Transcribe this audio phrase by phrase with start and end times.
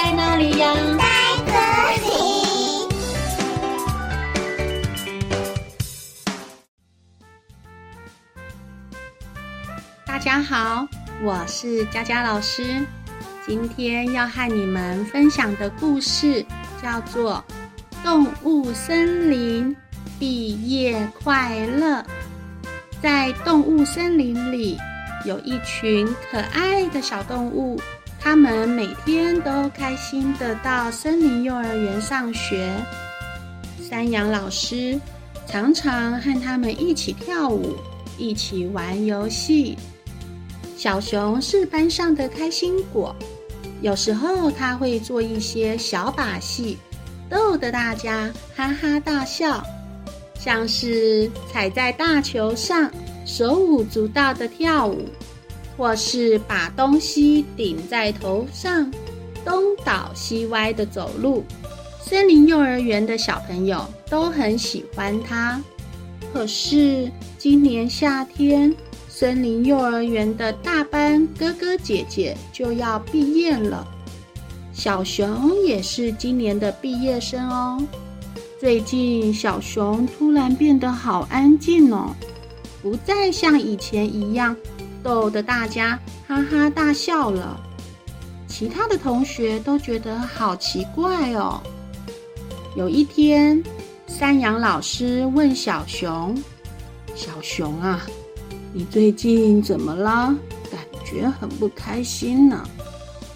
[0.00, 0.72] 在哪里呀？
[0.96, 1.04] 在
[1.44, 1.52] 这
[2.06, 2.08] 里。
[10.06, 10.86] 大家好，
[11.24, 12.86] 我是佳佳老师。
[13.44, 16.46] 今天要和你们分享的故事
[16.80, 17.44] 叫做
[18.04, 19.76] 《动物森林
[20.16, 21.96] 毕业快乐》。
[23.02, 24.78] 在动物森林里，
[25.24, 27.80] 有一群可爱的小动物，
[28.20, 32.68] 它们每天都开心地到森林幼儿园上学。
[33.80, 35.00] 山羊老师
[35.46, 37.76] 常常和它们一起跳舞，
[38.18, 39.78] 一起玩游戏。
[40.76, 43.14] 小熊是班上的开心果，
[43.80, 46.76] 有时候它会做一些小把戏，
[47.30, 49.64] 逗得大家哈哈大笑，
[50.38, 52.90] 像是踩在大球上
[53.24, 55.08] 手舞足蹈的跳舞，
[55.78, 58.92] 或是把东西顶在头上
[59.44, 61.44] 东倒西歪的走路。
[62.02, 65.62] 森林幼儿园的小朋友都很喜欢它。
[66.32, 68.74] 可是今年夏天，
[69.08, 73.86] 森林幼儿园的大班哥哥姐姐就要毕业了，
[74.72, 77.80] 小熊也是今年的毕业生哦。
[78.60, 82.14] 最近小熊突然变得好安静哦，
[82.82, 84.56] 不再像以前一样
[85.02, 87.60] 逗得大家哈哈大笑了。
[88.46, 91.60] 其他的同学都觉得好奇怪哦。
[92.76, 93.62] 有一天，
[94.06, 96.36] 山羊老师问小熊
[97.14, 98.06] ：“小熊啊。”
[98.72, 100.34] 你最近怎么了？
[100.70, 102.62] 感觉很不开心呢。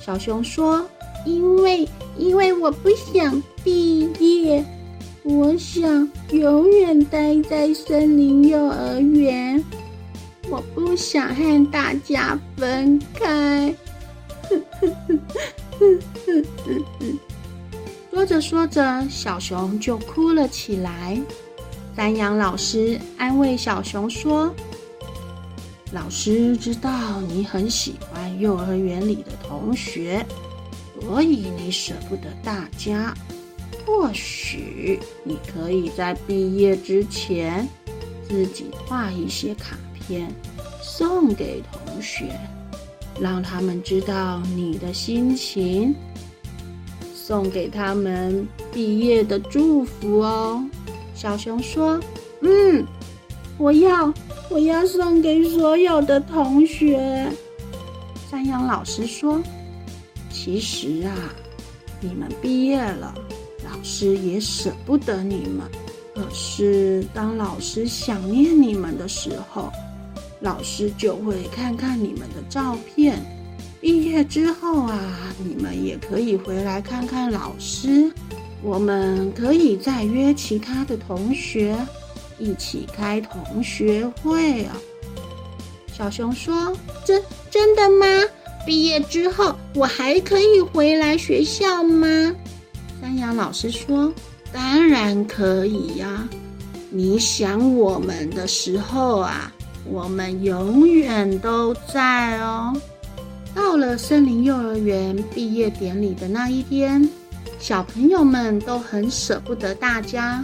[0.00, 0.86] 小熊说
[1.24, 1.88] ：“因为
[2.18, 4.64] 因为我不想毕业，
[5.22, 9.62] 我想永远待在森林幼儿园，
[10.52, 13.74] 我不想和大家分开。”
[18.12, 21.18] 说着说着，小熊就哭了起来。
[21.96, 24.54] 山羊老师安慰小熊说。
[25.90, 30.24] 老师知道你很喜欢幼儿园里的同学，
[31.00, 33.14] 所以你舍不得大家。
[33.86, 37.66] 或许你可以在毕业之前
[38.28, 39.76] 自己画一些卡
[40.06, 40.30] 片
[40.80, 42.38] 送给同学，
[43.20, 45.94] 让他们知道你的心情，
[47.14, 50.64] 送给他们毕业的祝福哦。
[51.14, 52.00] 小熊说
[52.42, 52.84] ：“嗯，
[53.58, 54.12] 我要。”
[54.50, 57.26] 我要送给所有的同学。
[58.30, 59.40] 山羊老师说
[60.30, 61.14] ：“其实啊，
[62.00, 63.14] 你们毕业了，
[63.64, 65.66] 老师也舍不得你们。
[66.14, 69.72] 可是当老师想念你们的时候，
[70.42, 73.18] 老师就会看看你们的照片。
[73.80, 78.12] 毕业之后啊，你们也可以回来看看老师。
[78.62, 81.74] 我们可以再约其他的同学。”
[82.38, 84.76] 一起开同学会啊！
[85.92, 88.06] 小熊说：“真真的吗？
[88.66, 92.34] 毕业之后我还可以回来学校吗？”
[93.00, 94.12] 山羊老师说
[94.52, 96.28] ：“当然可以呀！
[96.90, 99.52] 你想我们的时候啊，
[99.84, 102.72] 我们永远都在哦。”
[103.54, 107.06] 到了森林幼儿园毕业典礼的那一天，
[107.58, 110.42] 小朋友们都很舍不得大家。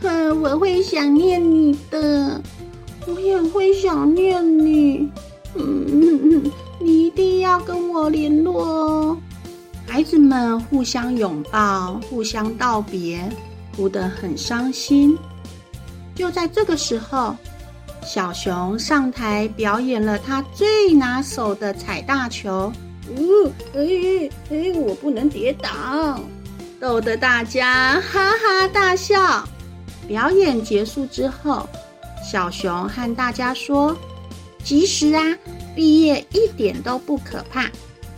[0.00, 2.40] 哼，我会想念你的，
[3.06, 5.10] 我也会想念你。
[5.54, 6.42] 嗯，
[6.80, 9.18] 你一定要跟我联络哦。
[9.86, 13.28] 孩子们互相拥抱，互相道别，
[13.76, 15.18] 哭得很伤心。
[16.14, 17.36] 就在这个时候，
[18.04, 22.72] 小熊上台表演了他最拿手的踩大球。
[23.16, 26.20] 呜、哦，哎哎，我不能跌倒，
[26.80, 29.44] 逗得大家哈哈大笑。
[30.06, 31.68] 表演结束之后，
[32.28, 33.96] 小熊和大家说
[34.64, 35.22] ：“其实啊，
[35.74, 37.70] 毕业一点都不可怕，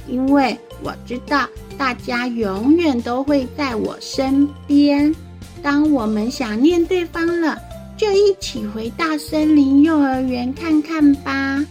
[0.09, 5.15] 因为我知道大家永远都会在我身边。
[5.63, 7.59] 当我们想念对方了，
[7.97, 11.65] 就一起回大森林幼儿园看看吧。”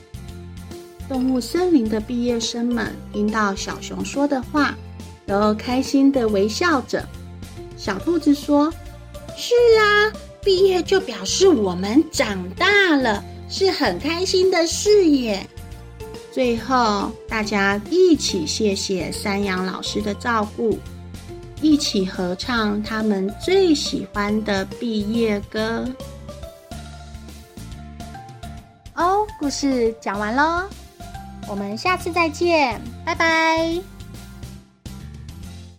[1.10, 4.76] 动物森林的毕业生们听到小熊说的话，
[5.26, 7.04] 都开心地微笑着。
[7.78, 8.74] 小兔子说。
[9.36, 15.44] 是啊，毕业就表示我们长大了，是很开心的事耶。
[16.32, 20.78] 最后，大家一起谢谢山羊老师的照顾，
[21.64, 25.84] 一起合唱他们最喜欢的毕业歌。
[29.44, 30.64] 故事讲完喽，
[31.50, 33.93] 我们下次再见，拜拜。